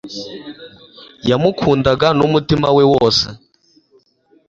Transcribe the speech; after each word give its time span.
yamukundaga 1.29 2.07
n'umutima 2.17 2.67
we 2.77 2.83
wose 2.93 3.25